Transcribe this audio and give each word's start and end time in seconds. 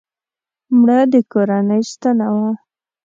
مړه 0.79 0.99
د 1.13 1.15
کورنۍ 1.31 1.81
ستنه 1.91 2.27
وه 2.35 2.51